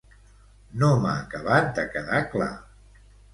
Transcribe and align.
No 0.83 0.89
m'ha 1.03 1.11
acabat 1.25 1.69
de 1.81 1.85
quedar 1.93 2.23
clar. 2.33 2.49